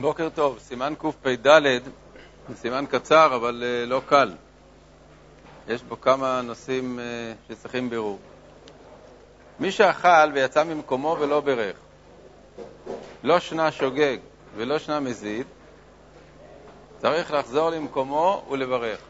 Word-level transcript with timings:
בוקר 0.00 0.28
טוב, 0.28 0.58
סימן 0.58 0.94
קפ"ד, 0.98 1.60
סימן 2.54 2.84
קצר 2.90 3.36
אבל 3.36 3.62
uh, 3.62 3.88
לא 3.88 4.02
קל. 4.06 4.32
יש 5.68 5.82
בו 5.82 6.00
כמה 6.00 6.42
נושאים 6.42 6.98
uh, 6.98 7.52
שצריכים 7.52 7.90
בירור. 7.90 8.18
מי 9.60 9.72
שאכל 9.72 10.30
ויצא 10.34 10.64
ממקומו 10.64 11.16
ולא 11.20 11.40
ברך, 11.40 11.76
לא 13.22 13.40
שנה 13.40 13.72
שוגג 13.72 14.16
ולא 14.56 14.78
שנה 14.78 15.00
מזיד, 15.00 15.46
צריך 16.98 17.32
לחזור 17.32 17.70
למקומו 17.70 18.44
ולברך. 18.50 19.00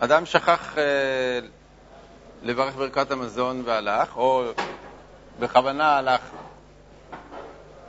אדם 0.00 0.26
שכח 0.26 0.74
uh, 0.74 0.78
לברך 2.42 2.74
ברכת 2.74 3.10
המזון 3.10 3.62
והלך, 3.64 4.16
או 4.16 4.44
בכוונה 5.40 5.96
הלך 5.96 6.20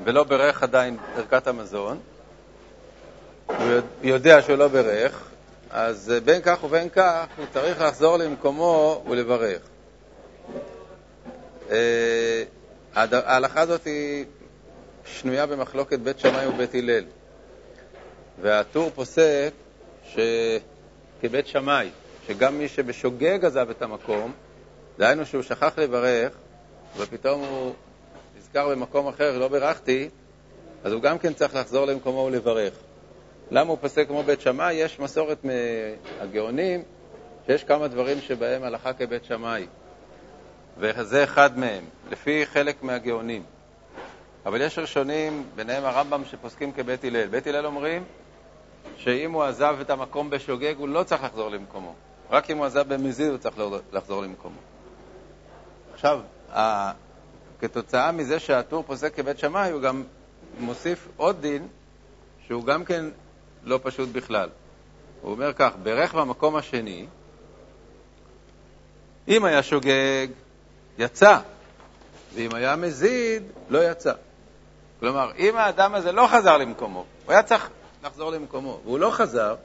ולא 0.04 0.24
ברך 0.24 0.64
עדיין 0.64 0.98
ברכת 1.16 1.48
המזון, 1.48 2.00
הוא 3.48 3.82
יודע 4.04 4.42
שהוא 4.42 4.56
לא 4.56 4.68
ברך, 4.68 5.30
אז 5.70 6.14
בין 6.26 6.42
כך 6.42 6.64
ובין 6.64 6.90
כך 6.90 7.26
הוא 7.38 7.46
צריך 7.54 7.82
לחזור 7.82 8.18
למקומו 8.18 9.04
ולברך. 9.10 9.62
אה, 11.72 12.44
ההלכה 12.96 13.62
הזאת 13.62 13.86
היא 13.86 14.26
שנויה 15.06 15.46
במחלוקת 15.46 16.00
בית 16.00 16.20
שמאי 16.20 16.48
ובית 16.48 16.76
הלל, 16.76 17.04
והטור 18.42 18.92
פוסק 18.96 19.52
שכבית 20.10 21.48
שמאי, 21.48 21.90
שגם 22.28 22.58
מי 22.58 22.68
שבשוגג 22.68 23.46
עזב 23.46 23.70
את 23.70 23.82
המקום, 23.82 24.32
דהיינו 24.98 25.26
שהוא 25.26 25.44
שכח 25.44 25.78
לברך, 25.78 26.32
ופתאום 26.98 27.42
הוא 27.42 27.74
נזכר 28.38 28.70
במקום 28.70 29.08
אחר, 29.08 29.38
לא 29.38 29.48
בירכתי, 29.48 30.10
אז 30.84 30.92
הוא 30.92 31.02
גם 31.02 31.18
כן 31.18 31.34
צריך 31.34 31.56
לחזור 31.56 31.86
למקומו 31.86 32.20
ולברך. 32.20 32.74
למה 33.52 33.70
הוא 33.70 33.78
פסק 33.82 34.08
כמו 34.08 34.24
בית 34.24 34.42
שמאי? 34.42 34.74
יש 34.74 35.00
מסורת 35.00 35.38
מהגאונים 35.44 36.84
שיש 37.46 37.64
כמה 37.64 37.88
דברים 37.88 38.22
שבהם 38.22 38.64
הלכה 38.64 38.94
כבית 38.94 39.26
שמאי, 39.26 39.68
וזה 40.78 41.24
אחד 41.24 41.58
מהם, 41.58 41.84
לפי 42.12 42.46
חלק 42.46 42.84
מהגאונים. 42.84 43.44
אבל 44.46 44.62
יש 44.62 44.80
ראשונים, 44.80 45.44
ביניהם 45.56 45.86
הרמב"ם, 45.86 46.26
שפוסקים 46.26 46.72
כבית 46.72 47.04
הלל. 47.04 47.28
בית 47.28 47.48
הלל 47.48 47.66
אומרים 47.66 48.04
שאם 48.98 49.32
הוא 49.32 49.44
עזב 49.44 49.78
את 49.82 49.90
המקום 49.90 50.30
בשוגג, 50.30 50.76
הוא 50.78 50.90
לא 50.90 51.04
צריך 51.04 51.24
לחזור 51.24 51.50
למקומו. 51.50 51.94
רק 52.30 52.52
אם 52.52 52.58
הוא 52.58 52.66
עזב 52.66 52.94
במזיד, 52.94 53.30
הוא 53.30 53.38
צריך 53.38 53.56
לחזור 53.92 54.22
למקומו. 54.22 54.60
עכשיו, 55.94 56.20
כתוצאה 57.60 58.12
מזה 58.12 58.40
שהטור 58.40 58.84
פוסק 58.88 59.16
כבית 59.16 59.40
שמאי, 59.40 59.72
הוא 59.72 59.82
גם 59.82 60.04
מוסיף 60.60 61.08
עוד 61.18 61.42
דין, 61.42 61.68
שהוא 62.48 62.64
גם 62.64 62.86
כן 62.86 63.06
לא 63.64 63.80
פשוט 63.84 64.10
בכלל. 64.12 64.50
הוא 65.22 65.32
אומר 65.32 65.54
כך, 65.54 65.72
ברך 65.84 66.16
במקום 66.16 66.56
השני, 66.56 67.06
אם 69.28 69.46
היה 69.46 69.64
שוגג, 69.64 70.28
יצא, 70.98 71.40
ואם 72.34 72.56
היה 72.56 72.76
מזיד, 72.76 73.44
לא 73.70 73.92
יצא. 73.92 74.14
כלומר, 75.00 75.32
אם 75.38 75.58
האדם 75.58 75.96
הזה 75.96 76.12
לא 76.12 76.28
חזר 76.32 76.58
למקומו, 76.58 77.06
הוא 77.26 77.32
היה 77.34 77.44
צריך 77.44 77.70
לחזור 78.04 78.32
למקומו, 78.32 78.80
והוא 78.84 79.00
לא 79.00 79.12
חזר, 79.12 79.56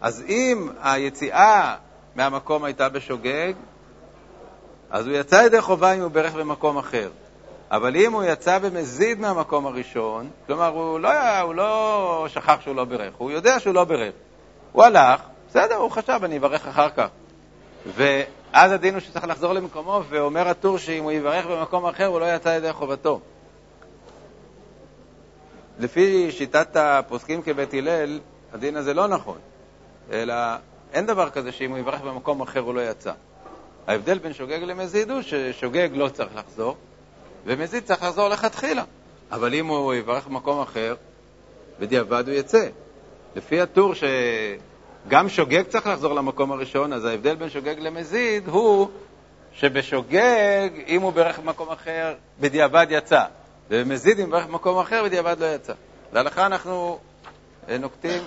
אז 0.00 0.24
אם 0.28 0.68
היציאה 0.82 1.76
מהמקום 2.14 2.64
הייתה 2.64 2.88
בשוגג, 2.88 3.52
אז 4.90 5.06
הוא 5.06 5.16
יצא 5.16 5.42
ידי 5.46 5.60
חובה 5.60 5.92
אם 5.92 6.00
הוא 6.00 6.10
ברך 6.10 6.34
במקום 6.34 6.78
אחר. 6.78 7.10
אבל 7.70 7.96
אם 7.96 8.12
הוא 8.12 8.24
יצא 8.24 8.58
במזיד 8.58 9.20
מהמקום 9.20 9.66
הראשון, 9.66 10.30
כלומר, 10.46 10.68
הוא 10.68 11.00
לא, 11.00 11.40
הוא 11.40 11.54
לא 11.54 12.26
שכח 12.28 12.60
שהוא 12.60 12.76
לא 12.76 12.84
ברך, 12.84 13.14
הוא 13.18 13.30
יודע 13.30 13.60
שהוא 13.60 13.74
לא 13.74 13.84
ברך. 13.84 14.12
הוא 14.72 14.84
הלך, 14.84 15.20
בסדר, 15.48 15.74
הוא 15.74 15.90
חשב, 15.90 16.20
אני 16.22 16.38
אברך 16.38 16.66
אחר 16.66 16.88
כך. 16.90 17.08
ואז 17.94 18.72
הדין 18.72 18.94
הוא 18.94 19.00
שצריך 19.00 19.24
לחזור 19.24 19.52
למקומו, 19.52 20.02
ואומר 20.08 20.48
הטור 20.48 20.78
שאם 20.78 21.02
הוא 21.02 21.12
יברך 21.12 21.46
במקום 21.46 21.86
אחר, 21.86 22.06
הוא 22.06 22.20
לא 22.20 22.34
יצא 22.34 22.48
ידי 22.48 22.72
חובתו. 22.72 23.20
לפי 25.78 26.32
שיטת 26.32 26.76
הפוסקים 26.76 27.42
כבית 27.42 27.74
הלל, 27.74 28.20
הדין 28.52 28.76
הזה 28.76 28.94
לא 28.94 29.06
נכון, 29.06 29.38
אלא 30.12 30.34
אין 30.92 31.06
דבר 31.06 31.30
כזה 31.30 31.52
שאם 31.52 31.70
הוא 31.70 31.78
יברך 31.78 32.00
במקום 32.00 32.40
אחר 32.40 32.60
הוא 32.60 32.74
לא 32.74 32.90
יצא. 32.90 33.12
ההבדל 33.86 34.18
בין 34.18 34.32
שוגג 34.32 34.62
למזיד 34.62 35.10
הוא 35.10 35.22
ששוגג 35.22 35.88
לא 35.92 36.08
צריך 36.08 36.30
לחזור, 36.36 36.76
ומזיד 37.46 37.84
צריך 37.84 38.02
לחזור 38.02 38.28
לכתחילה. 38.28 38.84
אבל 39.32 39.54
אם 39.54 39.66
הוא 39.66 39.94
יברך 39.94 40.26
במקום 40.26 40.60
אחר, 40.60 40.94
בדיעבד 41.80 42.28
הוא 42.28 42.36
יצא. 42.36 42.68
לפי 43.36 43.60
הטור 43.60 43.92
שגם 43.94 45.28
שוגג 45.28 45.62
צריך 45.68 45.86
לחזור 45.86 46.14
למקום 46.14 46.52
הראשון, 46.52 46.92
אז 46.92 47.04
ההבדל 47.04 47.34
בין 47.34 47.50
שוגג 47.50 47.78
למזיד 47.78 48.48
הוא 48.48 48.88
שבשוגג, 49.52 50.68
אם 50.86 51.02
הוא 51.02 51.12
ברך 51.12 51.38
במקום 51.38 51.68
אחר, 51.68 52.14
בדיעבד 52.40 52.86
יצא. 52.90 53.24
ובמזיד, 53.70 54.20
אם 54.20 54.30
ברך 54.30 54.46
במקום 54.46 54.78
אחר, 54.78 55.04
בדיעבד 55.04 55.36
לא 55.40 55.54
יצא. 55.54 55.72
להלכה 56.12 56.46
אנחנו 56.46 56.98
אה, 57.68 57.78
נוקטים 57.78 58.22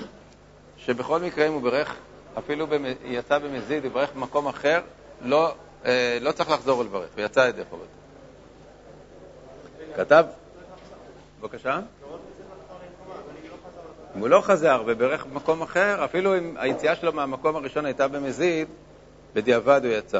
שבכל 0.78 1.19
מקרה, 1.19 1.48
אם 1.48 1.53
הוא 1.53 1.62
ברך, 1.62 1.96
אפילו 2.38 2.68
יצא 3.06 3.38
במזיד, 3.38 3.86
הוא 3.86 3.94
ברך 3.94 4.14
במקום 4.14 4.48
אחר, 4.48 4.81
לא, 5.22 5.56
אה, 5.85 6.18
לא 6.22 6.31
צריך 6.31 6.50
לחזור 6.50 6.80
ולברך, 6.80 7.09
הוא 7.16 7.25
יצא 7.25 7.40
ידי 7.40 7.62
חובתו. 7.69 7.85
כתב, 9.96 10.25
בבקשה? 11.41 11.80
אם 14.16 14.19
הוא 14.19 14.30
לא 14.30 14.41
חזר 14.41 14.84
וברך 14.85 15.25
במקום 15.25 15.62
אחר, 15.62 16.06
אפילו 16.06 16.38
אם 16.38 16.56
היציאה 16.57 16.96
שלו 16.96 17.13
מהמקום 17.13 17.56
הראשון 17.56 17.85
הייתה 17.85 18.07
במזיד, 18.07 18.68
בדיעבד 19.34 19.81
הוא 19.85 19.94
יצא. 19.94 20.19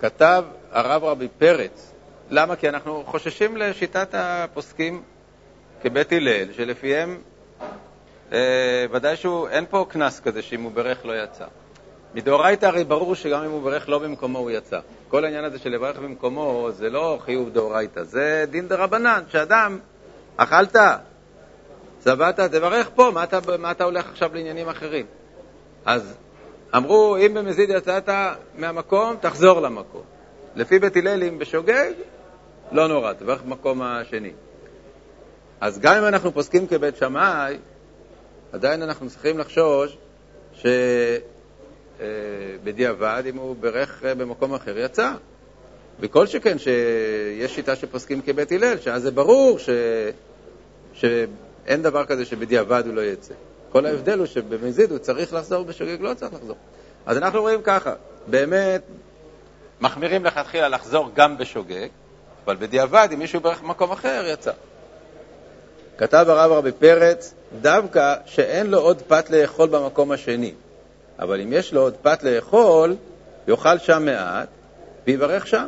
כתב 0.00 0.44
הרב 0.70 1.04
רבי 1.04 1.28
פרץ, 1.38 1.92
למה? 2.30 2.56
כי 2.56 2.68
אנחנו 2.68 3.04
חוששים 3.06 3.56
לשיטת 3.56 4.08
הפוסקים 4.12 5.02
כבית 5.82 6.12
הלל, 6.12 6.52
שלפיהם 6.52 7.20
אה, 8.32 8.86
ודאי 8.90 9.16
שאין 9.16 9.64
פה 9.70 9.86
קנס 9.88 10.20
כזה 10.20 10.42
שאם 10.42 10.62
הוא 10.62 10.72
ברך 10.72 11.06
לא 11.06 11.24
יצא. 11.24 11.46
מדאורייתא 12.14 12.66
הרי 12.66 12.84
ברור 12.84 13.14
שגם 13.14 13.44
אם 13.44 13.50
הוא 13.50 13.62
ברך 13.62 13.88
לא 13.88 13.98
במקומו 13.98 14.38
הוא 14.38 14.50
יצא. 14.50 14.80
כל 15.08 15.24
העניין 15.24 15.44
הזה 15.44 15.58
של 15.58 15.70
לברך 15.70 15.98
במקומו 15.98 16.68
זה 16.72 16.90
לא 16.90 17.18
חיוב 17.24 17.50
דאורייתא, 17.50 18.02
זה 18.02 18.44
דין 18.50 18.68
דרבנן, 18.68 19.22
שאדם, 19.28 19.78
אכלת, 20.36 20.76
צבעת, 21.98 22.40
תברך 22.40 22.90
פה, 22.94 23.10
מה 23.14 23.24
אתה, 23.24 23.38
מה 23.58 23.70
אתה 23.70 23.84
הולך 23.84 24.08
עכשיו 24.10 24.30
לעניינים 24.34 24.68
אחרים? 24.68 25.06
אז 25.84 26.14
אמרו, 26.76 27.16
אם 27.16 27.34
במזיד 27.34 27.70
יצאת 27.70 28.08
מהמקום, 28.54 29.16
תחזור 29.20 29.60
למקום. 29.60 30.02
לפי 30.56 30.78
בית 30.78 30.96
הלל, 30.96 31.22
אם 31.22 31.38
בשוגג, 31.38 31.92
לא 32.72 32.88
נורא, 32.88 33.12
תברך 33.12 33.42
במקום 33.42 33.82
השני. 33.82 34.32
אז 35.60 35.78
גם 35.78 35.94
אם 35.96 36.04
אנחנו 36.04 36.32
פוסקים 36.32 36.66
כבית 36.66 36.96
שמאי, 36.96 37.58
עדיין 38.52 38.82
אנחנו 38.82 39.08
צריכים 39.08 39.38
לחשוש 39.38 39.96
ש... 40.54 40.66
אה, 42.02 42.06
בדיעבד, 42.64 43.22
אם 43.28 43.36
הוא 43.36 43.56
ברך 43.60 44.04
אה, 44.04 44.14
במקום 44.14 44.54
אחר, 44.54 44.78
יצא. 44.78 45.12
וכל 46.00 46.26
שכן 46.26 46.58
שיש 46.58 47.54
שיטה 47.54 47.76
שפוסקים 47.76 48.22
כבית 48.22 48.52
הלל, 48.52 48.78
שאז 48.78 49.02
זה 49.02 49.10
ברור 49.10 49.58
ש... 49.58 49.68
שאין 50.92 51.82
דבר 51.82 52.04
כזה 52.04 52.24
שבדיעבד 52.24 52.82
הוא 52.86 52.94
לא 52.94 53.00
יצא. 53.00 53.34
כל 53.72 53.86
ההבדל 53.86 54.18
הוא 54.18 54.26
שבמזיד 54.26 54.90
הוא 54.90 54.98
צריך 54.98 55.32
לחזור, 55.32 55.64
בשוגג 55.64 56.00
לא 56.00 56.14
צריך 56.14 56.34
לחזור. 56.34 56.56
אז 57.06 57.16
אנחנו 57.16 57.40
רואים 57.40 57.60
ככה, 57.64 57.94
באמת 58.26 58.82
מחמירים 59.80 60.24
לכתחילה 60.24 60.68
לחזור 60.68 61.10
גם 61.14 61.38
בשוגג, 61.38 61.88
אבל 62.44 62.56
בדיעבד, 62.56 63.08
אם 63.12 63.18
מישהו 63.18 63.40
ברך 63.40 63.62
במקום 63.62 63.92
אחר, 63.92 64.24
יצא. 64.32 64.52
כתב 65.98 66.24
הרב 66.28 66.52
רבי 66.52 66.72
פרץ, 66.72 67.34
דווקא 67.60 68.14
שאין 68.26 68.66
לו 68.66 68.78
עוד 68.78 69.02
פת 69.02 69.30
לאכול 69.30 69.68
במקום 69.68 70.12
השני. 70.12 70.54
אבל 71.22 71.40
אם 71.40 71.52
יש 71.52 71.72
לו 71.72 71.80
עוד 71.80 71.94
פת 72.02 72.22
לאכול, 72.22 72.96
יאכל 73.48 73.78
שם 73.78 74.04
מעט 74.04 74.48
ויברך 75.06 75.46
שם. 75.46 75.66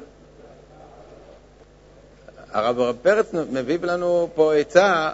הרב 2.52 2.96
פרץ 3.02 3.34
מביא 3.52 3.78
לנו 3.82 4.28
פה 4.34 4.54
עצה 4.54 5.10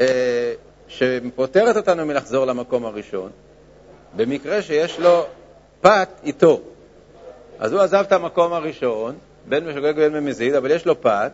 אה, 0.00 0.52
שפוטרת 0.88 1.76
אותנו 1.76 2.06
מלחזור 2.06 2.44
למקום 2.44 2.86
הראשון, 2.86 3.30
במקרה 4.16 4.62
שיש 4.62 5.00
לו 5.00 5.26
פת 5.80 6.08
איתו. 6.24 6.60
אז 7.58 7.72
הוא 7.72 7.80
עזב 7.80 8.04
את 8.06 8.12
המקום 8.12 8.52
הראשון, 8.52 9.14
בין 9.48 9.68
משוגג 9.68 9.92
ובין 9.96 10.12
ממזיד, 10.12 10.54
אבל 10.54 10.70
יש 10.70 10.86
לו 10.86 11.00
פת, 11.00 11.32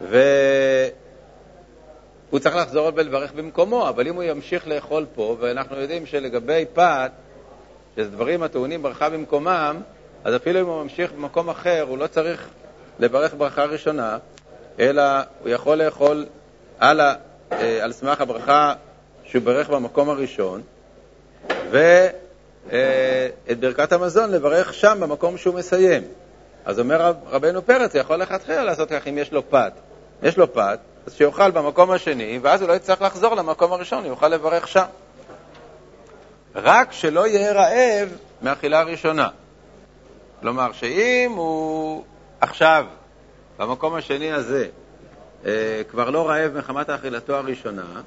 ו... 0.00 0.18
הוא 2.30 2.40
צריך 2.40 2.56
לחזור 2.56 2.90
ולברך 2.94 3.32
במקומו, 3.32 3.88
אבל 3.88 4.08
אם 4.08 4.14
הוא 4.14 4.22
ימשיך 4.22 4.68
לאכול 4.68 5.06
פה, 5.14 5.36
ואנחנו 5.40 5.76
יודעים 5.76 6.06
שלגבי 6.06 6.64
פת, 6.74 7.10
שזה 7.96 8.10
דברים 8.10 8.42
הטעונים 8.42 8.82
ברכה 8.82 9.10
במקומם, 9.10 9.76
אז 10.24 10.36
אפילו 10.36 10.60
אם 10.60 10.66
הוא 10.66 10.82
ממשיך 10.82 11.12
במקום 11.12 11.48
אחר, 11.48 11.84
הוא 11.88 11.98
לא 11.98 12.06
צריך 12.06 12.48
לברך 12.98 13.34
ברכה 13.38 13.64
ראשונה, 13.64 14.18
אלא 14.78 15.02
הוא 15.42 15.48
יכול 15.48 15.76
לאכול 15.82 16.26
על, 16.78 17.00
ה, 17.00 17.14
אה, 17.52 17.84
על 17.84 17.92
סמך 17.92 18.20
הברכה 18.20 18.74
שהוא 19.24 19.42
ברך 19.42 19.70
במקום 19.70 20.10
הראשון, 20.10 20.62
ואת 21.70 22.14
אה, 22.72 23.28
ברכת 23.60 23.92
המזון 23.92 24.30
לברך 24.30 24.74
שם 24.74 24.98
במקום 25.00 25.38
שהוא 25.38 25.54
מסיים. 25.54 26.02
אז 26.64 26.80
אומר 26.80 27.12
רבנו 27.30 27.66
פרץ, 27.66 27.94
הוא 27.94 28.00
יכול 28.00 28.16
לכתחילה 28.16 28.64
לעשות 28.64 28.88
כך 28.90 29.08
אם 29.08 29.18
יש 29.18 29.32
לו 29.32 29.50
פת. 29.50 29.72
יש 30.22 30.36
לו 30.36 30.52
פת, 30.52 30.78
אז 31.06 31.14
שיאכל 31.14 31.50
במקום 31.50 31.90
השני, 31.90 32.38
ואז 32.42 32.60
הוא 32.60 32.68
לא 32.68 32.74
יצטרך 32.74 33.02
לחזור 33.02 33.34
למקום 33.34 33.72
הראשון, 33.72 33.98
הוא 33.98 34.08
יוכל 34.08 34.28
לברך 34.28 34.68
שם. 34.68 34.84
רק 36.54 36.92
שלא 36.92 37.26
יהיה 37.26 37.52
רעב 37.52 38.08
מאכילה 38.42 38.82
ראשונה. 38.82 39.28
כלומר, 40.40 40.72
שאם 40.72 41.32
הוא 41.36 42.04
עכשיו, 42.40 42.86
במקום 43.58 43.94
השני 43.94 44.32
הזה, 44.32 44.68
אה, 45.46 45.82
כבר 45.90 46.10
לא 46.10 46.28
רעב 46.28 46.58
מחמת 46.58 46.90
אכילתו 46.90 47.36
הראשונה, 47.36 48.02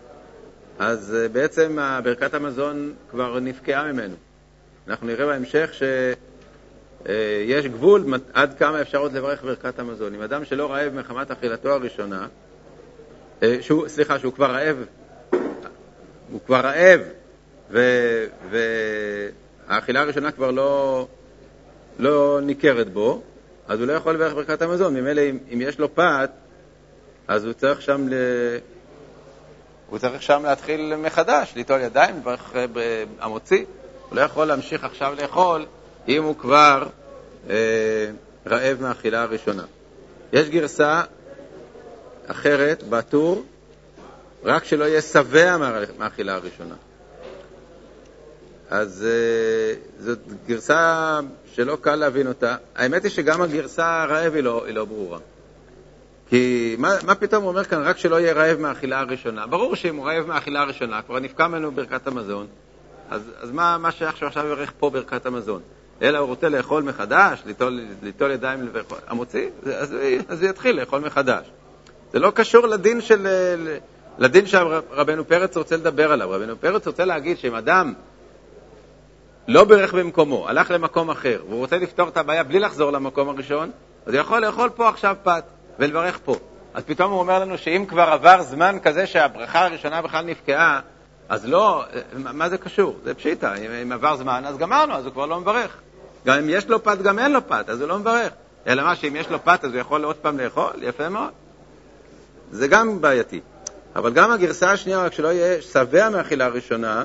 אז 0.80 1.16
אה, 1.16 1.30
בעצם 1.30 1.78
ברכת 2.04 2.34
המזון 2.34 2.94
כבר 3.10 3.40
נפקעה 3.40 3.92
ממנו. 3.92 4.16
אנחנו 4.88 5.08
נראה 5.08 5.26
בהמשך 5.26 5.72
שיש 5.74 7.66
אה, 7.66 7.72
גבול 7.72 8.14
עד 8.34 8.58
כמה 8.60 8.82
אפשר 8.82 8.98
עוד 8.98 9.14
לברך 9.14 9.44
ברכת 9.44 9.80
המזון. 9.80 10.16
אם 10.16 10.22
אדם 10.22 10.46
שלא 10.46 10.72
רעב 10.72 10.94
מחמת 10.94 11.32
אכילתו 11.32 11.70
הראשונה, 11.70 12.28
שהוא, 13.62 13.88
סליחה, 13.88 14.20
שהוא 14.20 14.34
כבר 14.34 14.52
רעב, 14.52 14.86
הוא 16.32 16.40
כבר 16.46 16.60
רעב, 16.60 17.02
והאכילה 19.68 20.02
הראשונה 20.02 20.32
כבר 20.32 20.52
לא, 20.52 21.08
לא 22.00 22.40
ניכרת 22.42 22.94
בו, 22.94 23.22
אז 23.68 23.80
הוא 23.80 23.88
לא 23.88 23.94
יכול 23.94 24.14
לברך 24.14 24.34
ברכת 24.34 24.62
המזון. 24.62 24.94
ממילא 24.94 25.22
אם, 25.22 25.38
אם 25.54 25.62
יש 25.62 25.80
לו 25.80 25.96
פת, 25.96 26.30
אז 27.28 27.46
הוא 27.46 27.54
צריך 27.54 27.82
שם 27.82 28.08
ל... 28.10 28.14
הוא 29.90 30.00
צריך 30.00 30.22
שם 30.22 30.44
להתחיל 30.46 30.96
מחדש, 30.96 31.54
ליטול 31.56 31.82
ידיים, 31.82 32.18
לברך 32.18 32.56
אה, 32.56 32.66
המוציא. 33.20 33.66
הוא 34.10 34.16
לא 34.16 34.22
יכול 34.22 34.48
להמשיך 34.48 34.84
עכשיו 34.84 35.16
לאכול 35.22 35.66
אם 36.08 36.24
הוא 36.24 36.36
כבר 36.36 36.88
אה, 37.50 37.56
רעב 38.48 38.82
מהאכילה 38.82 39.22
הראשונה. 39.22 39.64
יש 40.34 40.50
גרסה 40.50 41.02
אחרת 42.32 42.84
בטור, 42.90 43.46
רק 44.44 44.64
שלא 44.64 44.86
יהיה 44.86 45.02
שבע 45.02 45.58
מהאכילה 45.98 46.36
הראשונה. 46.36 46.76
אז 48.70 49.06
אה, 49.08 49.74
זאת 50.00 50.20
גרסה 50.48 51.20
שלא 51.54 51.78
קל 51.82 51.96
להבין 51.96 52.28
אותה. 52.28 52.56
האמת 52.76 53.04
היא 53.04 53.12
שגם 53.12 53.42
הגרסה 53.42 54.02
הרעב 54.04 54.34
היא 54.34 54.44
לא, 54.44 54.66
היא 54.66 54.76
לא 54.76 54.86
ברורה. 54.86 55.20
כי 56.30 56.76
מה, 56.80 56.96
מה 57.06 57.16
פתאום 57.16 57.44
הוא 57.44 57.50
אומר 57.50 57.64
כאן, 57.64 57.82
רק 57.82 57.98
שלא 57.98 58.20
יהיה 58.20 58.34
רעב 58.34 58.60
מהאכילה 58.60 59.00
הראשונה? 59.00 59.48
ברור 59.48 59.76
שאם 59.76 59.96
הוא 59.96 60.06
רעב 60.06 60.26
מהאכילה 60.26 60.62
הראשונה, 60.62 61.02
כבר 61.02 61.20
נפקע 61.20 61.48
ממנו 61.48 61.72
ברכת 61.72 62.08
המזון, 62.08 62.48
אז, 63.10 63.22
אז 63.42 63.52
מה, 63.52 63.78
מה 63.78 63.92
שייך 63.92 64.18
שהוא 64.18 64.28
עכשיו 64.28 64.46
יברך 64.46 64.72
פה 64.80 64.90
ברכת 64.90 65.26
המזון? 65.26 65.62
אלא 66.02 66.18
הוא 66.18 66.28
רוצה 66.28 66.50
לאכול 66.50 66.84
מחדש, 66.84 67.42
ליטול, 67.46 67.80
ליטול 68.04 68.32
ידיים 68.32 68.72
המוציא, 69.08 69.50
אז, 69.66 69.96
אז 70.28 70.42
הוא 70.42 70.50
יתחיל 70.50 70.80
לאכול 70.80 71.02
מחדש. 71.02 71.52
זה 72.14 72.20
לא 72.20 72.32
קשור 72.32 72.68
לדין, 72.68 73.02
של, 73.02 73.28
לדין 74.18 74.48
שרבנו 74.48 75.28
פרץ 75.28 75.58
רוצה 75.58 75.78
לדבר 75.78 76.12
עליו. 76.12 76.30
רבנו 76.30 76.54
פרץ 76.60 76.88
רוצה 76.88 77.06
להגיד 77.06 77.38
שאם 77.38 77.56
אדם 77.56 77.94
לא 79.48 79.64
בירך 79.64 79.94
במקומו, 79.94 80.50
הלך 80.50 80.72
למקום 80.72 81.10
אחר, 81.10 81.42
והוא 81.50 81.60
רוצה 81.60 81.78
לפתור 81.78 82.08
את 82.08 82.18
הבעיה 82.18 82.44
בלי 82.44 82.60
לחזור 82.60 82.92
למקום 82.92 83.30
הראשון, 83.30 83.72
אז 84.06 84.14
הוא 84.14 84.22
יכול 84.22 84.46
לאכול 84.46 84.70
פה 84.70 84.90
עכשיו 84.90 85.16
פת 85.24 85.44
ולברך 85.80 86.20
פה. 86.26 86.36
אז 86.74 86.84
פתאום 86.84 87.12
הוא 87.12 87.20
אומר 87.20 87.40
לנו 87.40 87.58
שאם 87.58 87.86
כבר 87.88 88.02
עבר 88.02 88.42
זמן 88.42 88.78
כזה 88.84 89.08
שהברכה 89.08 89.66
הראשונה 89.66 90.02
בכלל 90.02 90.26
נפקעה, 90.26 90.80
אז 91.30 91.46
לא, 91.46 91.84
מה 92.14 92.50
זה 92.50 92.58
קשור? 92.58 92.96
זה 93.04 93.14
פשיטה, 93.14 93.56
אם, 93.56 93.72
אם 93.72 93.92
עבר 93.92 94.16
זמן, 94.16 94.44
אז 94.46 94.58
גמרנו, 94.58 94.94
אז 94.94 95.06
הוא 95.06 95.14
כבר 95.14 95.26
לא 95.26 95.40
מברך. 95.40 95.78
גם 96.26 96.38
אם 96.38 96.50
יש 96.50 96.68
לו 96.68 96.84
פת, 96.84 96.98
גם 97.02 97.20
אין 97.20 97.34
לו 97.34 97.48
פת, 97.48 97.70
אז 97.70 97.82
הוא 97.82 97.90
לא 97.90 98.00
מברך. 98.00 98.32
אלא 98.68 98.84
מה, 98.84 98.96
שאם 98.96 99.16
יש 99.16 99.30
לו 99.30 99.44
פת, 99.44 99.66
אז 99.66 99.72
הוא 99.72 99.80
יכול 99.80 100.04
עוד 100.04 100.16
פעם 100.16 100.40
לאכול? 100.40 100.72
יפה 100.82 101.10
מאוד. 101.10 101.30
זה 102.52 102.68
גם 102.68 103.02
בעייתי. 103.02 103.40
אבל 103.96 104.14
גם 104.14 104.32
הגרסה 104.32 104.72
השנייה, 104.72 105.06
רק 105.06 105.14
שלא 105.14 105.28
יהיה 105.28 105.62
שבע 105.62 106.10
מהאכילה 106.10 106.46
הראשונה, 106.46 107.04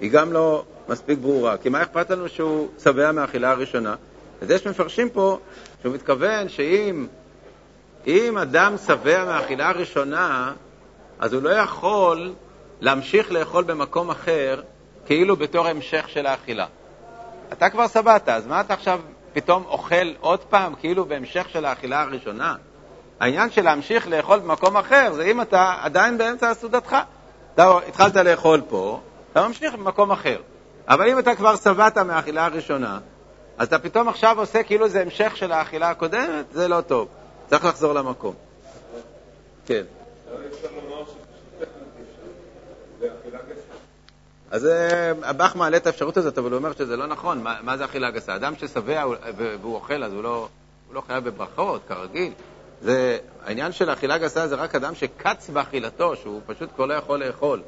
היא 0.00 0.10
גם 0.10 0.32
לא 0.32 0.64
מספיק 0.88 1.18
ברורה. 1.18 1.56
כי 1.56 1.68
מה 1.68 1.82
אכפת 1.82 2.10
לנו 2.10 2.28
שהוא 2.28 2.68
שבע 2.82 3.12
מהאכילה 3.12 3.50
הראשונה? 3.50 3.94
אז 4.42 4.50
יש 4.50 4.66
מפרשים 4.66 5.10
פה 5.10 5.38
שהוא 5.82 5.94
מתכוון 5.94 6.48
שאם 6.48 7.06
אם 8.06 8.38
אדם 8.38 8.74
שבע 8.86 9.24
מהאכילה 9.24 9.68
הראשונה, 9.68 10.52
אז 11.18 11.32
הוא 11.32 11.42
לא 11.42 11.50
יכול 11.50 12.32
להמשיך 12.80 13.32
לאכול 13.32 13.64
במקום 13.64 14.10
אחר 14.10 14.62
כאילו 15.06 15.36
בתור 15.36 15.66
המשך 15.66 16.08
של 16.08 16.26
האכילה. 16.26 16.66
אתה 17.52 17.70
כבר 17.70 17.88
שבעת, 17.88 18.28
אז 18.28 18.46
מה 18.46 18.60
אתה 18.60 18.74
עכשיו 18.74 19.00
פתאום 19.32 19.64
אוכל 19.66 20.12
עוד 20.20 20.40
פעם 20.40 20.74
כאילו 20.74 21.04
בהמשך 21.04 21.48
של 21.48 21.64
האכילה 21.64 22.02
הראשונה? 22.02 22.56
העניין 23.20 23.50
של 23.50 23.62
להמשיך 23.62 24.08
לאכול 24.08 24.38
במקום 24.38 24.76
אחר 24.76 25.12
זה 25.12 25.24
אם 25.24 25.40
אתה 25.40 25.74
עדיין 25.80 26.18
באמצע 26.18 26.54
סעודתך. 26.54 26.96
אתה 27.54 27.78
התחלת 27.88 28.16
לאכול 28.16 28.60
פה, 28.68 29.00
אתה 29.32 29.48
ממשיך 29.48 29.74
במקום 29.74 30.12
אחר. 30.12 30.36
אבל 30.88 31.08
אם 31.08 31.18
אתה 31.18 31.34
כבר 31.34 31.56
שבעת 31.56 31.98
מהאכילה 31.98 32.44
הראשונה, 32.44 32.98
אז 33.58 33.66
אתה 33.66 33.78
פתאום 33.78 34.08
עכשיו 34.08 34.40
עושה 34.40 34.62
כאילו 34.62 34.88
זה 34.88 35.00
המשך 35.00 35.36
של 35.36 35.52
האכילה 35.52 35.90
הקודמת, 35.90 36.52
זה 36.52 36.68
לא 36.68 36.80
טוב. 36.80 37.08
צריך 37.46 37.64
לחזור 37.64 37.92
למקום. 37.92 38.34
כן. 39.66 39.82
אז 44.50 44.66
אה, 44.66 45.12
הבח 45.22 45.56
מעלה 45.56 45.76
את 45.76 45.86
האפשרות 45.86 46.16
הזאת, 46.16 46.38
אבל 46.38 46.50
הוא 46.50 46.58
אומר 46.58 46.72
שזה 46.72 46.96
לא 46.96 47.06
נכון. 47.06 47.42
מה, 47.42 47.56
מה 47.62 47.76
זה 47.76 47.84
אכילה 47.84 48.10
גסה? 48.10 48.36
אדם 48.36 48.54
ששבע 48.56 49.04
והוא 49.36 49.74
אוכל, 49.74 50.04
אז 50.04 50.12
הוא 50.12 50.22
לא, 50.22 50.48
הוא 50.88 50.94
לא 50.94 51.02
חייב 51.06 51.24
בברכות, 51.24 51.80
כרגיל. 51.88 52.32
זה, 52.80 53.18
העניין 53.44 53.72
של 53.72 53.92
אכילה 53.92 54.18
גסה 54.18 54.48
זה 54.48 54.54
רק 54.54 54.74
אדם 54.74 54.94
שקץ 54.94 55.50
באכילתו, 55.50 56.16
שהוא 56.16 56.40
פשוט 56.46 56.68
כבר 56.76 56.86
לא 56.86 56.94
יכול 56.94 57.24
לאכול. 57.24 57.62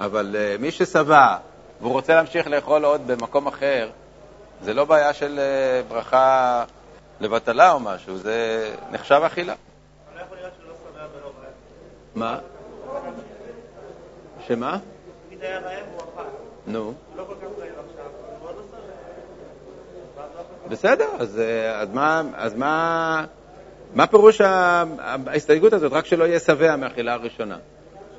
אבל 0.00 0.36
uh, 0.36 0.62
מי 0.62 0.70
ששבע 0.70 1.36
והוא 1.80 1.92
רוצה 1.92 2.14
להמשיך 2.14 2.46
לאכול 2.46 2.84
עוד 2.84 3.06
במקום 3.06 3.46
אחר, 3.46 3.90
זה 4.62 4.74
לא 4.74 4.84
בעיה 4.84 5.12
של 5.12 5.38
uh, 5.38 5.92
ברכה 5.92 6.64
לבטלה 7.20 7.72
או 7.72 7.80
משהו, 7.80 8.18
זה 8.18 8.70
נחשב 8.90 9.20
אכילה. 9.26 9.54
מה? 12.14 12.38
שמה? 14.46 14.78
נו. 16.66 16.92
לא 17.16 17.24
בסדר, 20.68 21.08
אז, 21.18 21.40
אז 21.74 21.88
מה, 21.92 22.22
אז 22.34 22.54
מה, 22.54 23.24
מה 23.94 24.06
פירוש 24.06 24.40
ההסתייגות 25.26 25.72
הזאת? 25.72 25.92
רק 25.92 26.06
שלא 26.06 26.24
יהיה 26.24 26.38
שבע 26.40 26.76
מהאכילה 26.76 27.12
הראשונה. 27.12 27.56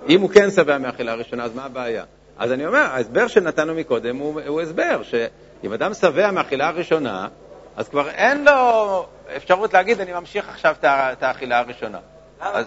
אם 0.10 0.22
הוא 0.22 0.30
כן 0.30 0.52
שבע 0.52 0.78
מהאכילה 0.78 1.12
הראשונה, 1.12 1.44
אז 1.44 1.56
מה 1.56 1.66
הבעיה? 1.66 2.04
אז 2.38 2.52
אני 2.52 2.66
אומר, 2.66 2.80
ההסבר 2.80 3.28
שנתנו 3.28 3.76
מקודם 3.76 4.18
הוא, 4.18 4.42
הוא 4.48 4.62
הסבר, 4.62 5.02
שאם 5.04 5.74
אדם 5.74 5.94
שבע 5.94 6.32
מהאכילה 6.32 6.68
הראשונה, 6.68 7.28
אז 7.78 7.90
כבר 7.90 8.10
אין 8.10 8.46
לו 8.46 9.06
אפשרות 9.36 9.74
להגיד, 9.74 10.02
אני 10.02 10.14
ממשיך 10.14 10.50
עכשיו 10.50 10.76
את 10.82 11.24
האכילה 11.24 11.60
הראשונה. 11.60 12.00
אה? 12.42 12.62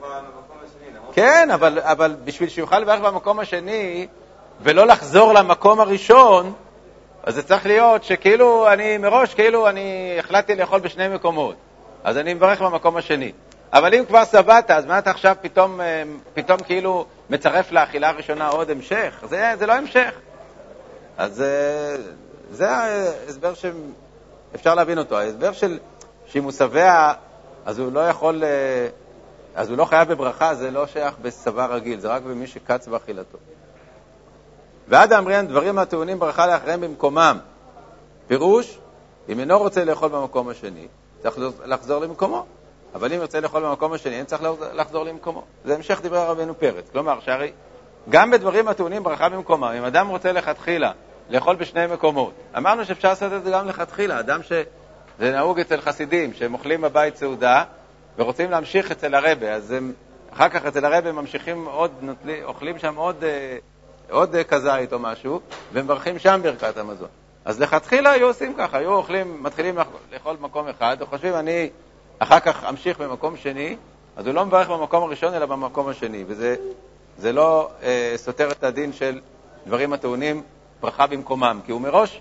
במקום 0.00 0.56
השני. 0.64 0.98
כן, 1.12 1.48
אבל 1.82 2.16
בשביל 2.24 2.48
שיוכל 2.48 2.78
לברך 2.78 3.00
במקום 3.00 3.40
השני, 3.40 4.06
ולא 4.60 4.86
לחזור 4.86 5.32
למקום 5.32 5.80
הראשון, 5.80 6.52
אז 7.22 7.34
זה 7.34 7.42
צריך 7.42 7.66
להיות 7.66 8.04
שכאילו 8.04 8.72
אני 8.72 8.98
מראש, 8.98 9.34
כאילו 9.34 9.68
אני 9.68 10.16
החלטתי 10.18 10.54
לאכול 10.54 10.80
בשני 10.80 11.08
מקומות, 11.08 11.56
אז 12.04 12.18
אני 12.18 12.34
מברך 12.34 12.62
במקום 12.62 12.96
השני. 12.96 13.32
אבל 13.72 13.94
אם 13.94 14.04
כבר 14.04 14.24
שבעת, 14.24 14.70
אז 14.70 14.86
מה 14.86 14.98
אתה 14.98 15.10
עכשיו 15.10 15.36
פתאום, 15.40 15.80
אה, 15.80 16.02
פתאום 16.34 16.58
כאילו 16.58 17.06
מצרף 17.30 17.72
לאכילה 17.72 18.08
הראשונה 18.08 18.48
עוד 18.48 18.70
המשך? 18.70 19.24
זה, 19.28 19.52
זה 19.58 19.66
לא 19.66 19.72
המשך. 19.72 20.14
אז 21.16 21.42
אה, 21.42 21.96
זה 22.50 22.70
ההסבר 22.70 23.52
שאפשר 23.54 24.74
להבין 24.74 24.98
אותו. 24.98 25.18
ההסבר 25.18 25.52
של 25.52 25.78
שאם 26.26 26.44
הוא 26.44 26.52
שבע, 26.52 27.12
אז 27.64 27.78
הוא 27.78 27.92
לא 27.92 28.00
יכול, 28.00 28.44
אה, 28.44 28.88
אז 29.54 29.70
הוא 29.70 29.78
לא 29.78 29.84
חייב 29.84 30.08
בברכה, 30.08 30.54
זה 30.54 30.70
לא 30.70 30.86
שייך 30.86 31.14
בשבע 31.22 31.66
רגיל, 31.66 32.00
זה 32.00 32.08
רק 32.08 32.22
במי 32.22 32.46
שקץ 32.46 32.88
באכילתו. 32.88 33.38
ועד 34.88 35.12
האמריין 35.12 35.46
דברים 35.48 35.78
הטעונים 35.78 36.18
ברכה 36.18 36.46
לאחריהם 36.46 36.80
במקומם. 36.80 37.38
פירוש, 38.26 38.78
אם 39.28 39.40
אינו 39.40 39.58
רוצה 39.58 39.84
לאכול 39.84 40.08
במקום 40.08 40.48
השני, 40.48 40.86
צריך 41.22 41.38
לחזור 41.64 42.00
למקומו. 42.00 42.46
אבל 42.94 43.12
אם 43.12 43.20
ירצה 43.20 43.40
לאכול 43.40 43.62
במקום 43.62 43.92
השני, 43.92 44.14
אין 44.14 44.24
צריך 44.24 44.42
לחזור 44.74 45.04
למקומו. 45.04 45.44
זה 45.64 45.74
המשך 45.74 46.00
דברי 46.02 46.18
רבנו 46.18 46.58
פרץ. 46.58 46.84
כלומר, 46.92 47.20
שהרי 47.20 47.52
גם 48.08 48.30
בדברים 48.30 48.68
הטעונים 48.68 49.02
ברכה 49.02 49.28
במקומם, 49.28 49.64
אם 49.64 49.84
אדם 49.84 50.08
רוצה 50.08 50.32
לכתחילה 50.32 50.92
לאכול 51.30 51.56
בשני 51.56 51.86
מקומות. 51.86 52.32
אמרנו 52.56 52.84
שאפשר 52.84 53.08
לעשות 53.08 53.32
את 53.32 53.44
זה 53.44 53.50
גם 53.50 53.68
לכתחילה. 53.68 54.20
אדם 54.20 54.42
ש... 54.42 54.52
זה 55.18 55.32
נהוג 55.32 55.60
אצל 55.60 55.80
חסידים, 55.80 56.34
שהם 56.34 56.54
אוכלים 56.54 56.80
בבית 56.80 57.16
סעודה 57.16 57.64
ורוצים 58.18 58.50
להמשיך 58.50 58.90
אצל 58.90 59.14
הרבה, 59.14 59.52
אז 59.52 59.70
הם 59.70 59.92
אחר 60.32 60.48
כך 60.48 60.66
אצל 60.66 60.84
הרבה 60.84 61.12
ממשיכים 61.12 61.64
עוד, 61.66 61.90
נוטלי, 62.00 62.44
אוכלים 62.44 62.78
שם 62.78 62.96
עוד, 62.96 63.24
אה, 63.24 63.56
עוד 64.12 64.36
כזית 64.48 64.92
או 64.92 64.98
משהו, 64.98 65.40
ומברכים 65.72 66.18
שם 66.18 66.40
ברכת 66.42 66.76
המזון. 66.76 67.08
אז 67.44 67.60
לכתחילה 67.60 68.10
היו 68.10 68.26
עושים 68.26 68.54
ככה, 68.54 68.78
היו 68.78 68.92
אוכלים, 68.92 69.42
מתחילים 69.42 69.78
לאכול 70.12 70.36
במקום 70.36 70.68
אחד, 70.68 70.96
וחושבים, 71.00 71.34
אני 71.34 71.70
אחר 72.18 72.40
כך 72.40 72.64
אמשיך 72.64 72.98
במקום 72.98 73.36
שני, 73.36 73.76
אז 74.16 74.26
הוא 74.26 74.34
לא 74.34 74.46
מברך 74.46 74.68
במקום 74.68 75.02
הראשון, 75.02 75.34
אלא 75.34 75.46
במקום 75.46 75.88
השני, 75.88 76.24
וזה 76.26 77.32
לא 77.32 77.70
אה, 77.82 78.12
סותר 78.16 78.50
את 78.50 78.64
הדין 78.64 78.92
של 78.92 79.20
דברים 79.66 79.92
הטעונים 79.92 80.42
ברכה 80.80 81.06
במקומם, 81.06 81.60
כי 81.66 81.72
הוא 81.72 81.80
מראש 81.80 82.20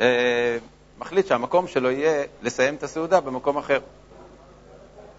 אה, 0.00 0.58
מחליט 0.98 1.26
שהמקום 1.26 1.66
שלו 1.66 1.90
יהיה 1.90 2.24
לסיים 2.42 2.74
את 2.74 2.82
הסעודה 2.82 3.20
במקום 3.20 3.56
אחר. 3.56 3.80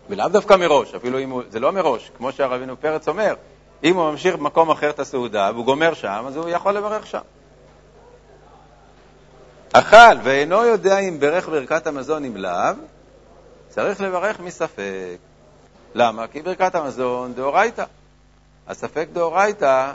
ולאו 0.09 0.29
דווקא 0.29 0.53
מראש, 0.53 0.95
אפילו 0.95 1.19
אם 1.19 1.29
הוא, 1.29 1.43
זה 1.49 1.59
לא 1.59 1.71
מראש, 1.71 2.11
כמו 2.17 2.31
שהרבינו 2.31 2.81
פרץ 2.81 3.07
אומר, 3.07 3.33
אם 3.83 3.95
הוא 3.95 4.11
ממשיך 4.11 4.35
במקום 4.35 4.69
אחר 4.69 4.89
את 4.89 4.99
הסעודה 4.99 5.51
והוא 5.53 5.65
גומר 5.65 5.93
שם, 5.93 6.23
אז 6.27 6.37
הוא 6.37 6.49
יכול 6.49 6.73
לברך 6.73 7.07
שם. 7.07 7.21
אכל 9.73 10.17
ואינו 10.23 10.63
יודע 10.63 10.99
אם 10.99 11.19
ברך 11.19 11.49
ברכת 11.49 11.87
המזון 11.87 12.25
אם 12.25 12.37
לאו, 12.37 12.75
צריך 13.69 14.01
לברך 14.01 14.39
מספק. 14.39 15.17
למה? 15.95 16.27
כי 16.27 16.41
ברכת 16.41 16.75
המזון 16.75 17.33
דאורייתא. 17.33 17.83
הספק 18.67 19.07
דאורייתא 19.13 19.91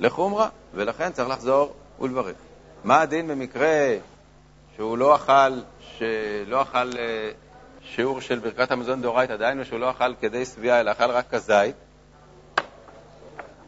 לחומרה, 0.00 0.48
ולכן 0.74 1.12
צריך 1.12 1.28
לחזור 1.28 1.74
ולברך. 2.00 2.36
מה 2.84 3.00
הדין 3.00 3.28
במקרה 3.28 3.96
שהוא 4.76 4.98
לא 4.98 5.14
אכל, 5.16 5.60
שלא 5.80 6.62
אכל 6.62 6.90
אה, 6.98 7.30
שיעור 7.82 8.20
של 8.20 8.38
ברכת 8.38 8.70
המזון 8.70 9.02
דאורייתא, 9.02 9.36
דהיינו 9.36 9.64
שהוא 9.64 9.78
לא 9.78 9.90
אכל 9.90 10.14
כדי 10.20 10.44
שביעה, 10.44 10.80
אלא 10.80 10.90
אכל 10.90 11.10
רק 11.10 11.24
כזית, 11.30 11.76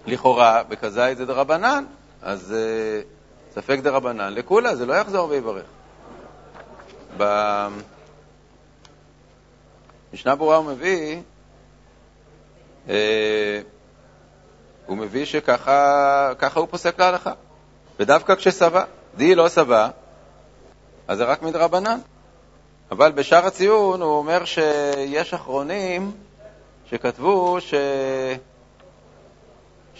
לכאורה, 0.07 0.63
בכזית 0.63 1.19
זה 1.19 1.27
דרבנן, 1.27 1.85
אז 2.23 2.55
uh, 2.55 3.55
ספק 3.55 3.79
דרבנן 3.83 4.35
לכולה, 4.35 4.77
זה 4.77 4.87
לא 4.87 4.95
יחזור 4.95 5.29
ויברך. 5.29 5.65
במשנה 7.17 7.75
ברורה 10.37 10.57
הוא 10.57 10.67
מביא, 10.67 11.21
uh, 12.87 12.91
הוא 14.87 14.97
מביא 14.97 15.25
שככה 15.25 16.33
הוא 16.55 16.69
פוסק 16.71 17.01
להלכה. 17.01 17.33
ודווקא 18.01 18.35
כששבע, 18.35 18.85
די 19.17 19.35
לא 19.35 19.49
שבע, 19.49 19.89
אז 21.09 21.19
זה 21.19 21.25
רק 21.25 21.43
מדרבנן. 21.43 21.99
אבל 22.91 23.13
בשאר 23.13 23.47
הציון 23.47 24.03
הוא 24.03 24.17
אומר 24.17 24.45
שיש 24.45 25.35
אחרונים 25.35 26.13
שכתבו 26.91 27.61
ש... 27.61 27.75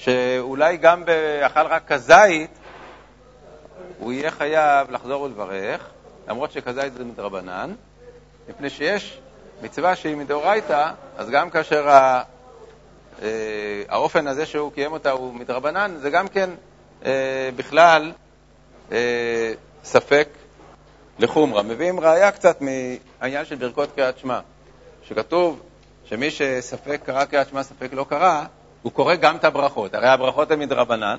שאולי 0.05 0.77
גם 0.77 1.05
באכל 1.05 1.61
רק 1.61 1.83
כזית 1.87 2.51
הוא 3.99 4.13
יהיה 4.13 4.31
חייב 4.31 4.91
לחזור 4.91 5.23
ולברך, 5.23 5.91
למרות 6.29 6.53
שכזית 6.53 6.93
זה 6.93 7.05
מדרבנן, 7.05 7.75
מפני 8.49 8.71
שיש 8.71 9.21
מצווה 9.63 9.97
שהיא 9.97 10.17
מדאורייתא, 10.17 10.91
אז 11.17 11.31
גם 11.31 11.51
כאשר 11.51 11.89
ה... 11.89 12.23
אה, 13.23 13.29
האופן 13.89 14.27
הזה 14.27 14.47
שהוא 14.47 14.73
קיים 14.73 14.93
אותה 14.93 15.11
הוא 15.11 15.35
מדרבנן, 15.35 15.95
זה 16.01 16.11
גם 16.11 16.29
כן 16.29 16.51
אה, 17.05 17.51
בכלל 17.57 18.13
אה, 18.93 19.53
ספק 19.85 20.29
לחומרה. 21.19 21.63
מביאים 21.63 22.01
ראיה 22.01 22.31
קצת 22.33 22.59
מהעניין 22.61 23.45
של 23.45 23.57
ברכות 23.57 23.89
קריאת 23.95 24.19
שמע, 24.19 24.41
שכתוב 25.03 25.61
שמי 26.05 26.31
שספק 26.31 27.01
קרא 27.05 27.25
קריאת 27.25 27.49
שמע, 27.49 27.63
ספק 27.63 27.93
לא 27.93 28.07
קרא, 28.09 28.45
הוא 28.83 28.93
קורא 28.93 29.15
גם 29.15 29.37
את 29.37 29.45
הברכות. 29.45 29.95
הרי 29.95 30.09
הברכות 30.09 30.51
הן 30.51 30.59
מדרבנן. 30.59 31.17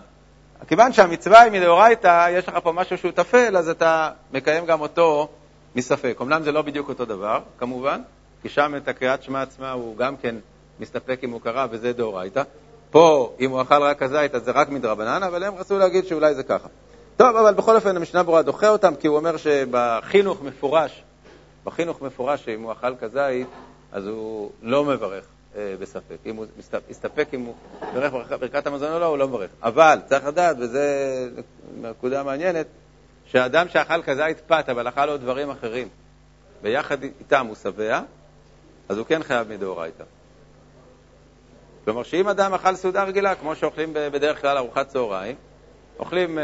כיוון 0.68 0.94
שהמצווה 0.94 1.42
היא 1.42 1.52
מדאורייתא, 1.52 2.28
יש 2.32 2.48
לך 2.48 2.58
פה 2.64 2.72
משהו 2.72 2.98
שהוא 2.98 3.12
טפל, 3.12 3.58
אז 3.58 3.70
אתה 3.70 4.10
מקיים 4.34 4.66
גם 4.66 4.82
אותו 4.82 5.28
מספק. 5.76 6.18
אמנם 6.22 6.44
זה 6.44 6.52
לא 6.52 6.62
בדיוק 6.62 6.90
אותו 6.90 7.06
דבר, 7.06 7.40
כמובן, 7.58 8.02
כי 8.42 8.50
שם 8.50 8.74
את 8.78 8.88
הקריאת 8.88 9.24
שמע 9.24 9.42
עצמה 9.42 9.72
הוא 9.72 9.98
גם 9.98 10.18
כן 10.18 10.36
מסתפק 10.80 11.20
אם 11.24 11.32
הוא 11.32 11.42
קרא, 11.42 11.68
וזה 11.72 11.94
דאורייתא. 11.94 12.44
פה, 12.92 13.34
אם 13.40 13.52
הוא 13.52 13.62
אכל 13.62 13.84
רק 13.84 14.02
הזית, 14.02 14.36
אז 14.36 14.44
זה 14.44 14.52
רק 14.52 14.70
מדרבנן, 14.70 15.24
אבל 15.24 15.44
הם 15.44 15.56
רצו 15.56 15.78
להגיד 15.78 16.06
שאולי 16.06 16.36
זה 16.36 16.44
ככה. 16.44 16.68
טוב, 17.18 17.36
אבל 17.36 17.54
בכל 17.54 17.76
אופן 17.76 17.96
המשנה 17.96 18.24
ברורה 18.24 18.42
דוחה 18.42 18.70
אותם, 18.70 18.96
כי 18.96 19.08
הוא 19.08 19.18
אומר 19.18 19.38
שבחינוך 19.38 20.42
מפורש, 20.42 21.04
בחינוך 21.64 22.02
מפורש 22.02 22.46
שאם 22.46 22.62
הוא 22.62 22.72
אכל 22.72 22.96
כזית, 22.96 23.48
אז 23.92 24.08
הוא 24.08 24.52
לא 24.62 24.86
מברך 24.86 25.26
בספק. 25.56 26.18
אם 26.26 26.36
הוא 26.36 26.46
מסתפק 26.90 27.28
אם 27.34 27.42
הוא 27.42 27.56
מברך 27.94 28.14
ברכת 28.30 28.68
המזון 28.68 28.94
או 28.94 29.00
לא, 29.00 29.06
הוא 29.06 29.18
לא 29.18 29.28
מברך. 29.28 29.50
אבל 29.64 30.00
צריך 30.06 30.26
לדעת, 30.26 30.56
וזו 30.60 30.80
נקודה 31.82 32.24
מעניינת, 32.24 32.68
שאדם 33.26 33.70
שאכל 33.70 34.02
כזית 34.02 34.42
פת, 34.48 34.70
אבל 34.70 34.88
אכל 34.88 35.10
עוד 35.10 35.22
דברים 35.22 35.50
אחרים, 35.50 35.88
ביחד 36.62 37.04
איתם 37.04 37.46
הוא 37.48 37.56
שבע, 37.56 38.02
אז 38.90 38.98
הוא 38.98 39.06
כן 39.06 39.24
חייב 39.24 39.50
מדאורייתא. 39.50 40.04
כלומר, 41.86 42.04
שאם 42.04 42.28
אדם 42.28 42.54
אכל 42.54 42.76
סעודה 42.76 43.04
רגילה, 43.04 43.36
כמו 43.36 43.56
שאוכלים 43.56 43.94
בדרך 43.94 44.42
כלל 44.42 44.58
ארוחת 44.58 44.88
צהריים, 44.88 45.36
אוכלים, 46.00 46.40
אה, 46.40 46.44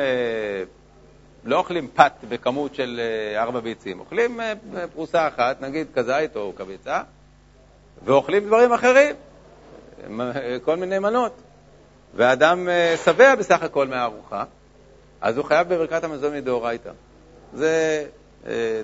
לא 1.43 1.57
אוכלים 1.57 1.87
פת 1.93 2.13
בכמות 2.29 2.75
של 2.75 2.99
אה, 2.99 3.41
ארבע 3.41 3.59
ביצים, 3.59 3.99
אוכלים 3.99 4.41
אה, 4.41 4.53
פרוסה 4.93 5.27
אחת, 5.27 5.61
נגיד 5.61 5.87
כזית 5.95 6.35
או 6.35 6.53
כביצה, 6.55 7.01
ואוכלים 8.05 8.45
דברים 8.45 8.73
אחרים, 8.73 9.15
כל 10.63 10.75
מיני 10.75 10.99
מנות. 10.99 11.41
ואדם 12.15 12.67
שבע 13.05 13.35
בסך 13.35 13.63
הכל 13.63 13.87
מהארוחה, 13.87 14.43
אז 15.21 15.37
הוא 15.37 15.45
חייב 15.45 15.73
בברכת 15.73 16.03
המזון 16.03 16.33
מדאורייתא. 16.33 16.91
זה 17.53 18.05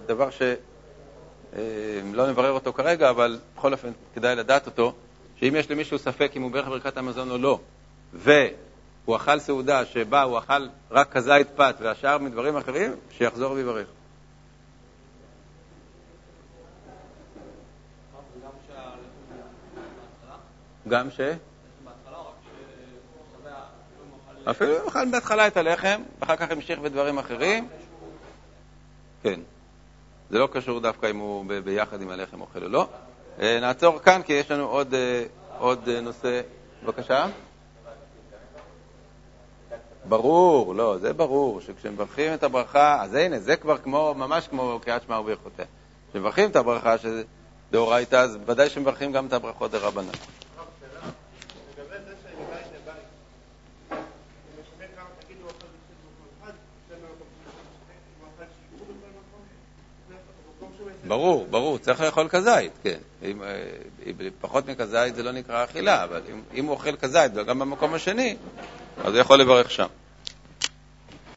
דבר 0.06 0.30
שלא 0.30 2.28
נברר 2.30 2.52
אותו 2.52 2.74
כרגע, 2.74 3.10
אבל 3.10 3.40
בכל 3.56 3.74
אופן 3.74 3.92
כדאי 4.16 4.36
לדעת 4.36 4.66
אותו, 4.66 4.94
שאם 5.36 5.56
יש 5.56 5.72
למישהו 5.72 6.00
ספק 6.00 6.32
אם 6.36 6.42
הוא 6.42 6.52
ברך 6.52 6.68
ברכת 6.68 6.98
המזון 6.98 7.32
או 7.32 7.38
לא, 7.38 7.60
הוא 9.06 9.16
אכל 9.16 9.40
סעודה 9.40 9.86
שבה 9.86 10.22
הוא 10.22 10.38
אכל 10.38 10.68
רק 10.92 11.12
כזית 11.12 11.48
פת 11.56 11.76
והשאר 11.80 12.18
מדברים 12.18 12.58
אחרים, 12.58 12.96
שיחזור 13.12 13.52
ויברך. 13.52 13.88
גם 20.88 21.12
ש? 21.12 21.20
אפילו 24.50 24.78
אם 24.78 24.88
אכל 24.88 25.12
בהתחלה 25.12 25.48
את 25.48 25.58
הלחם, 25.58 26.02
ואחר 26.20 26.36
כך 26.36 26.52
המשיך 26.52 26.80
בדברים 26.80 27.18
אחרים. 27.18 27.68
כן. 29.24 29.40
זה 30.30 30.40
לא 30.40 30.48
קשור 30.52 30.80
דווקא 30.80 31.10
אם 31.10 31.18
הוא 31.18 31.46
ביחד 31.64 32.02
עם 32.02 32.10
הלחם 32.10 32.42
אוכל 32.42 32.64
או 32.64 32.70
לא. 32.70 32.88
אה, 33.40 33.60
נעצור 33.62 34.00
כאן, 34.00 34.22
כי 34.26 34.34
יש 34.34 34.52
לנו 34.52 34.64
עוד, 34.64 34.94
אה, 34.94 35.24
עוד 35.58 35.90
אה, 35.90 36.02
נושא. 36.02 36.42
בבקשה. 36.84 37.28
ברור, 40.08 40.76
לא, 40.76 40.98
זה 40.98 41.14
ברור, 41.14 41.62
שכשמברכים 41.62 42.34
את 42.34 42.44
הברכה, 42.44 43.02
אז 43.02 43.14
הנה, 43.14 43.40
זה 43.40 43.56
כבר 43.56 43.78
כמו, 43.78 44.14
ממש 44.18 44.48
כמו 44.48 44.80
קריאת 44.82 45.04
שמע 45.04 45.20
וברכותיה. 45.20 45.66
כשמברכים 46.10 46.50
את 46.50 46.56
הברכה 46.56 46.98
שזה 46.98 47.24
דאורייתא, 47.72 48.16
אז 48.16 48.38
ודאי 48.46 48.70
שמברכים 48.70 49.12
גם 49.12 49.26
את 49.26 49.34
הברכות 49.34 49.72
דרבנן. 49.72 50.12
ברור, 61.08 61.48
ברור, 61.50 61.78
צריך 61.78 62.02
לאכול 62.02 62.28
כזית, 62.28 62.72
כן. 62.84 62.98
אם, 63.24 63.44
אה, 63.44 63.48
אם 64.06 64.14
פחות 64.42 64.68
מכזית 64.70 65.16
זה 65.16 65.24
לא 65.24 65.32
נקרא 65.32 65.64
אכילה, 65.64 66.04
אבל 66.04 66.22
אם, 66.32 66.42
אם 66.54 66.66
הוא 66.66 66.74
אוכל 66.74 66.96
כזית 66.96 67.32
וגם 67.36 67.60
במקום 67.60 67.94
השני, 67.94 68.36
אז 69.04 69.14
הוא 69.14 69.22
יכול 69.22 69.40
לברך 69.40 69.72
שם. 69.72 69.88